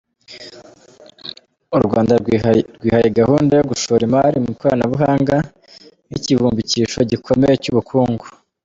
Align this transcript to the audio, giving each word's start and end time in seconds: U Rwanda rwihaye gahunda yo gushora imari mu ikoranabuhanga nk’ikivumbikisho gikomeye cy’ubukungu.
U 1.77 1.79
Rwanda 1.85 2.13
rwihaye 2.79 3.07
gahunda 3.19 3.51
yo 3.59 3.65
gushora 3.71 4.01
imari 4.07 4.37
mu 4.43 4.49
ikoranabuhanga 4.53 5.35
nk’ikivumbikisho 6.07 6.99
gikomeye 7.11 7.55
cy’ubukungu. 7.63 8.25